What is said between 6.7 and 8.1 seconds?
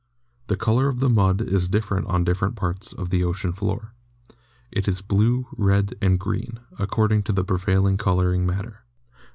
according to the prevailing